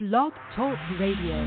[0.00, 1.44] Blog Talk Radio.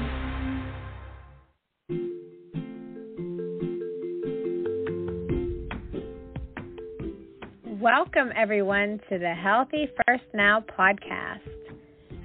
[7.81, 11.39] Welcome, everyone, to the Healthy First Now podcast.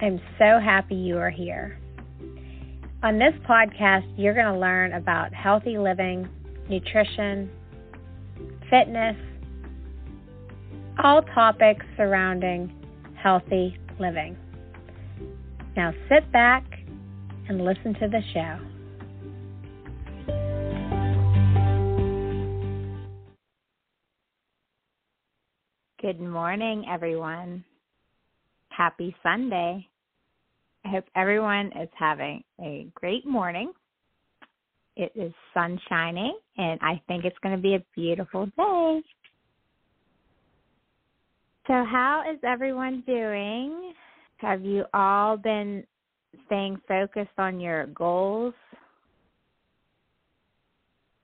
[0.02, 1.78] I'm so happy you are here.
[3.02, 6.28] On this podcast, you're going to learn about healthy living,
[6.68, 7.50] nutrition,
[8.68, 9.16] fitness,
[11.02, 12.70] all topics surrounding
[13.16, 14.36] healthy living.
[15.78, 16.64] Now sit back
[17.48, 18.58] and listen to the show.
[26.02, 27.64] Good morning, everyone.
[28.70, 29.86] Happy Sunday.
[30.84, 33.70] I hope everyone is having a great morning.
[34.96, 39.02] It is sunshiny, and I think it's going to be a beautiful day.
[41.68, 43.92] So, how is everyone doing?
[44.38, 45.84] Have you all been
[46.46, 48.54] staying focused on your goals?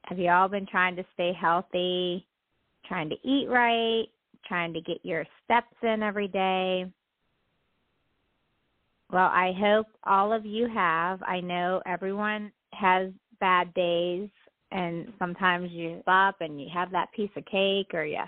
[0.06, 2.26] Have you all been trying to stay healthy,
[2.86, 4.06] trying to eat right,
[4.46, 6.86] trying to get your steps in every day?
[9.12, 11.22] Well, I hope all of you have.
[11.22, 14.28] I know everyone has bad days
[14.72, 18.18] and sometimes you stop and you have that piece of cake or you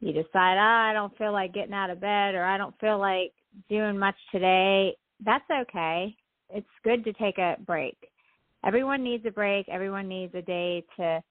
[0.00, 2.98] you decide, oh, I don't feel like getting out of bed or I don't feel
[2.98, 3.32] like
[3.68, 6.14] doing much today, that's okay.
[6.50, 7.96] It's good to take a break.
[8.64, 9.68] Everyone needs a break.
[9.68, 11.22] Everyone needs a day to,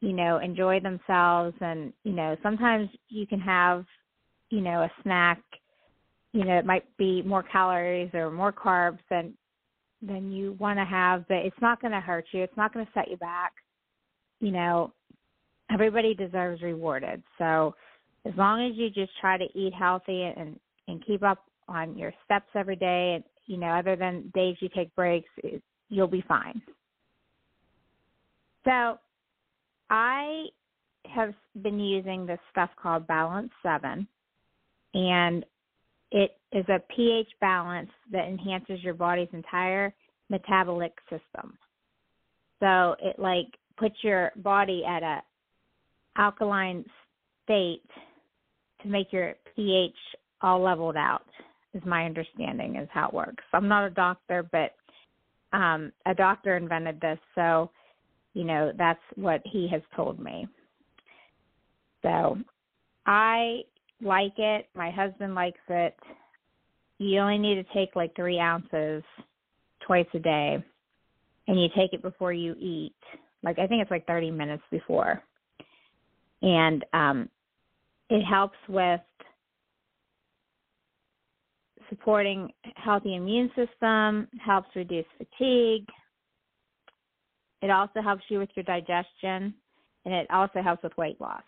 [0.00, 1.54] you know, enjoy themselves.
[1.60, 3.84] And, you know, sometimes you can have,
[4.50, 5.40] you know, a snack,
[6.32, 9.34] you know, it might be more calories or more carbs than
[10.00, 12.42] than you want to have, but it's not going to hurt you.
[12.44, 13.52] It's not going to set you back.
[14.38, 14.92] You know,
[15.72, 17.20] everybody deserves rewarded.
[17.36, 17.74] So
[18.24, 22.12] as long as you just try to eat healthy and and keep up on your
[22.24, 23.14] steps every day.
[23.16, 25.28] And you know other than days you take breaks
[25.88, 26.60] you'll be fine.
[28.64, 28.98] So
[29.90, 30.44] i
[31.06, 34.06] have been using this stuff called balance 7
[34.92, 35.44] and
[36.10, 39.94] it is a ph balance that enhances your body's entire
[40.28, 41.56] metabolic system.
[42.60, 43.46] So it like
[43.78, 45.22] puts your body at a
[46.18, 46.84] alkaline
[47.44, 47.88] state
[48.82, 49.96] to make your pH
[50.42, 51.24] all leveled out
[51.74, 53.44] is my understanding is how it works.
[53.52, 54.74] I'm not a doctor, but
[55.56, 57.70] um, a doctor invented this, so
[58.34, 60.46] you know that's what he has told me.
[62.02, 62.38] So
[63.06, 63.60] I
[64.02, 64.66] like it.
[64.74, 65.96] My husband likes it.
[66.98, 69.02] You only need to take like three ounces
[69.86, 70.62] twice a day,
[71.46, 72.94] and you take it before you eat.
[73.42, 75.22] Like I think it's like 30 minutes before,
[76.42, 77.28] and um,
[78.10, 79.00] it helps with
[81.88, 85.86] supporting healthy immune system, helps reduce fatigue.
[87.62, 89.54] It also helps you with your digestion,
[90.04, 91.42] and it also helps with weight loss.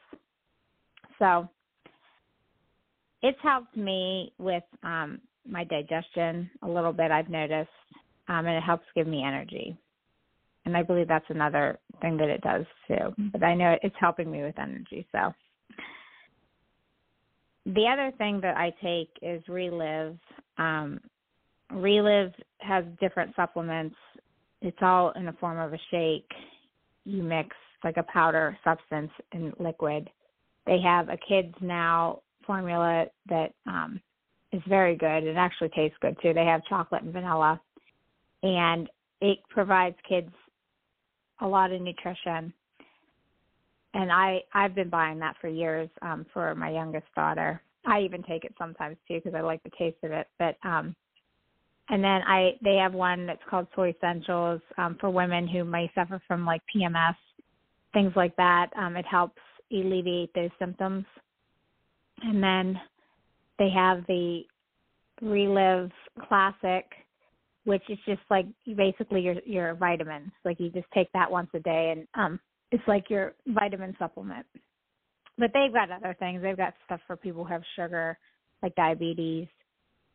[1.18, 1.48] So
[3.22, 7.10] it's helped me with um, my digestion a little bit.
[7.10, 7.68] I've noticed,
[8.28, 9.76] um, and it helps give me energy.
[10.64, 13.14] And I believe that's another thing that it does too.
[13.32, 15.06] But I know it's helping me with energy.
[15.12, 15.32] So
[17.66, 20.18] the other thing that I take is Reliv.
[20.58, 21.00] Um,
[21.72, 23.96] Reliv has different supplements.
[24.62, 26.30] It's all in the form of a shake.
[27.04, 27.54] You mix
[27.84, 30.08] like a powder substance and liquid.
[30.66, 34.00] They have a kids now formula that um,
[34.52, 35.24] is very good.
[35.24, 36.34] It actually tastes good too.
[36.34, 37.60] They have chocolate and vanilla,
[38.42, 38.88] and
[39.20, 40.32] it provides kids
[41.40, 42.52] a lot of nutrition
[43.94, 47.60] and I I've been buying that for years um for my youngest daughter.
[47.86, 50.26] I even take it sometimes too because I like the taste of it.
[50.38, 50.94] But um
[51.88, 56.20] and then I they have one that's called SoySentials um for women who may suffer
[56.26, 57.16] from like PMS,
[57.92, 58.70] things like that.
[58.76, 59.40] Um it helps
[59.72, 61.04] alleviate those symptoms.
[62.22, 62.80] And then
[63.58, 64.42] they have the
[65.22, 65.90] Reliv
[66.28, 66.84] Classic
[67.64, 70.30] which is just like basically your your vitamins.
[70.44, 74.46] Like you just take that once a day and um it's like your vitamin supplement.
[75.38, 76.42] But they've got other things.
[76.42, 78.18] They've got stuff for people who have sugar,
[78.62, 79.48] like diabetes,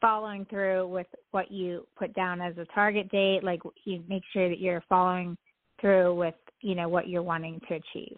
[0.05, 4.49] following through with what you put down as a target date like you make sure
[4.49, 5.35] that you're following
[5.81, 8.17] through with you know what you're wanting to achieve.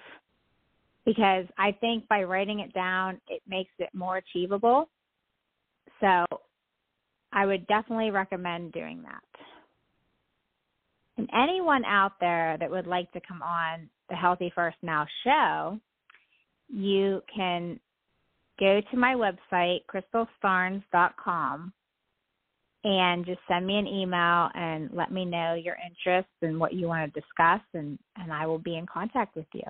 [1.06, 4.89] Because i think by writing it down it makes it more achievable.
[6.01, 6.25] So
[7.31, 9.24] i would definitely recommend doing that.
[11.18, 15.80] And anyone out there that would like to come on the healthy first now show
[16.68, 17.80] you can
[18.60, 21.72] go to my website, crystalstarnes.com,
[22.83, 26.88] and just send me an email and let me know your interests and what you
[26.88, 29.63] want to discuss, and, and I will be in contact with you.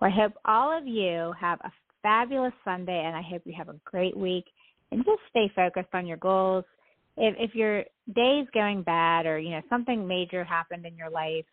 [0.00, 3.68] Well, I hope all of you have a fabulous Sunday, and I hope you have
[3.68, 4.44] a great week.
[4.90, 6.64] And just stay focused on your goals.
[7.16, 7.84] If, if your
[8.14, 11.46] day's going bad, or you know something major happened in your life,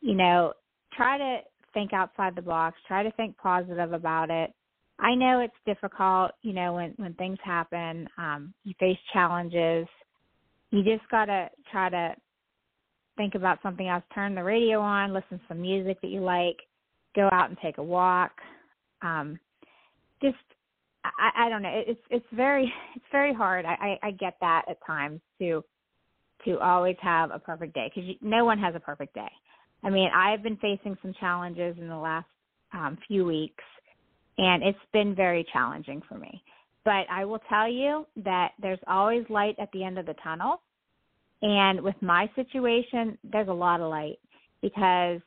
[0.00, 0.52] you know,
[0.96, 1.38] try to
[1.74, 2.76] think outside the box.
[2.88, 4.52] Try to think positive about it
[5.02, 9.86] I know it's difficult, you know, when when things happen, um, you face challenges.
[10.70, 12.14] You just gotta try to
[13.16, 14.04] think about something else.
[14.14, 16.56] Turn the radio on, listen to some music that you like,
[17.16, 18.30] go out and take a walk.
[19.02, 19.40] Um,
[20.22, 20.36] just
[21.04, 21.82] I, I don't know.
[21.86, 23.64] It's it's very it's very hard.
[23.64, 25.64] I, I I get that at times to
[26.44, 29.30] to always have a perfect day because no one has a perfect day.
[29.82, 32.28] I mean, I've been facing some challenges in the last
[32.72, 33.64] um, few weeks,
[34.38, 36.42] and it's been very challenging for me.
[36.84, 40.60] But I will tell you that there's always light at the end of the tunnel.
[41.42, 44.18] And with my situation, there's a lot of light
[44.60, 45.20] because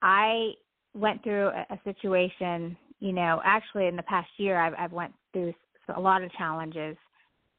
[0.00, 0.52] I
[0.94, 5.54] went through a, situation, you know, actually in the past year I've I've went through
[5.94, 6.96] a lot of challenges.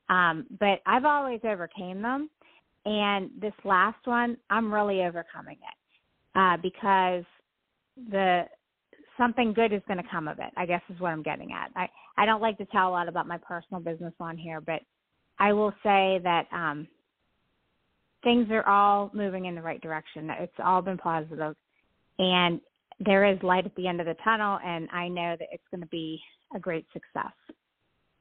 [0.10, 2.30] Um, but I've always overcame them.
[2.86, 6.38] And this last one, I'm really overcoming it.
[6.38, 7.24] Uh, because
[8.10, 8.44] the
[9.18, 10.52] something good is going to come of it.
[10.58, 11.72] I guess is what I'm getting at.
[11.76, 11.88] I
[12.18, 14.82] I don't like to tell a lot about my personal business on here, but
[15.40, 16.88] I will say that um
[18.24, 20.30] things are all moving in the right direction.
[20.40, 21.56] It's all been positive
[22.20, 22.62] and
[23.00, 25.82] there is light at the end of the tunnel and I know that it's going
[25.82, 26.22] to be
[26.56, 27.34] a great success.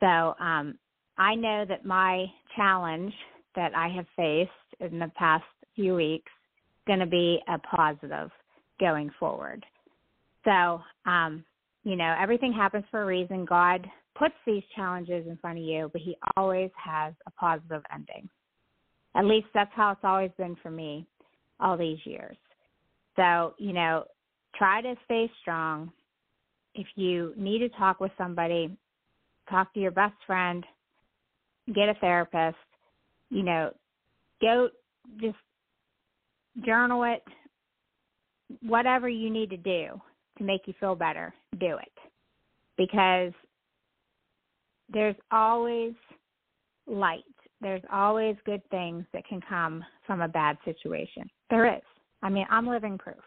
[0.00, 0.78] So, um
[1.18, 3.12] I know that my challenge
[3.54, 4.50] that I have faced
[4.80, 5.44] in the past
[5.76, 6.32] few weeks
[6.74, 8.30] is going to be a positive
[8.80, 9.64] going forward.
[10.44, 11.44] So, um,
[11.84, 13.44] you know, everything happens for a reason.
[13.44, 13.86] God
[14.16, 18.28] puts these challenges in front of you, but He always has a positive ending.
[19.14, 21.06] At least that's how it's always been for me
[21.60, 22.36] all these years.
[23.16, 24.04] So, you know,
[24.56, 25.92] try to stay strong.
[26.74, 28.76] If you need to talk with somebody,
[29.50, 30.64] talk to your best friend,
[31.74, 32.56] get a therapist,
[33.30, 33.70] you know,
[34.40, 34.68] go
[35.20, 35.36] just
[36.64, 37.22] journal it,
[38.62, 40.00] whatever you need to do
[40.42, 41.92] to make you feel better, do it.
[42.76, 43.32] Because
[44.92, 45.94] there's always
[46.86, 47.22] light.
[47.60, 51.30] There's always good things that can come from a bad situation.
[51.48, 51.82] There is.
[52.22, 53.22] I mean, I'm living proof.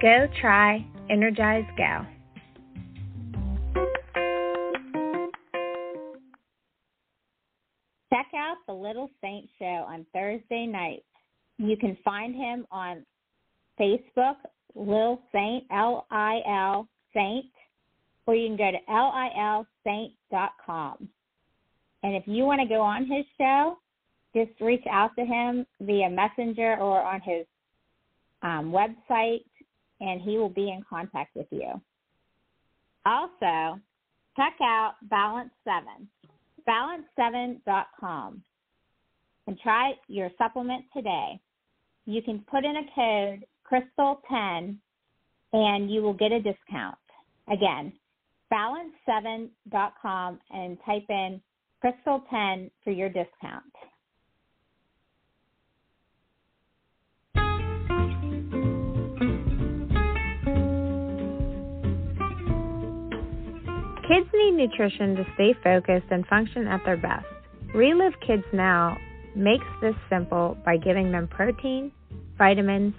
[0.00, 2.06] Go try Energize Go.
[8.12, 11.04] Check out the Little Saint Show on Thursday nights.
[11.58, 13.06] You can find him on
[13.78, 14.36] Facebook,
[14.74, 17.46] Lil Saint, L I L Saint,
[18.26, 18.78] or you can go to
[19.86, 21.08] lilsaint.com.
[22.02, 23.78] And if you want to go on his show,
[24.34, 27.46] just reach out to him via messenger or on his
[28.42, 29.44] um, website,
[30.00, 31.80] and he will be in contact with you.
[33.04, 33.80] Also,
[34.36, 36.08] check out Balance 7,
[36.68, 38.42] balance7.com,
[39.46, 41.40] and try your supplement today.
[42.06, 44.76] You can put in a code Crystal10
[45.52, 46.96] and you will get a discount.
[47.50, 47.92] Again,
[48.52, 51.40] balance7.com and type in
[51.82, 53.64] Crystal10 for your discount.
[64.10, 67.26] Kids need nutrition to stay focused and function at their best.
[67.74, 68.98] Reliv Kids Now
[69.36, 71.92] makes this simple by giving them protein,
[72.36, 72.94] vitamins,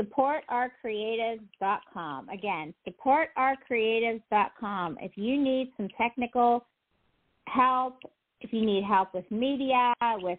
[0.00, 2.28] supportourcreatives.com.
[2.28, 4.98] Again, supportourcreatives.com.
[5.00, 6.64] If you need some technical
[7.46, 7.98] help,
[8.40, 10.38] if you need help with media, with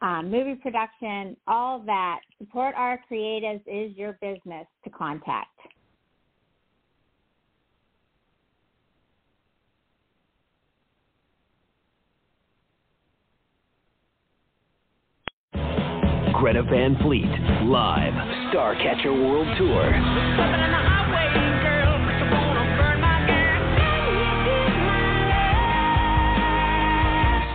[0.00, 5.58] um, movie production, all that, Support Our Creatives is your business to contact.
[16.38, 17.26] Greta Van Fleet,
[17.64, 18.14] live,
[18.50, 19.92] Starcatcher World Tour.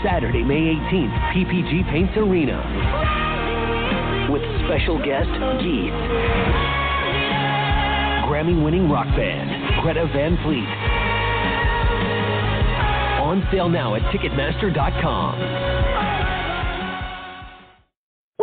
[0.04, 2.62] Saturday, May 18th, PPG Paints Arena.
[4.32, 5.30] With special guest,
[5.62, 5.94] Geith.
[8.30, 9.50] Grammy winning rock band,
[9.82, 10.70] Greta Van Fleet.
[13.24, 16.13] On sale now at Ticketmaster.com.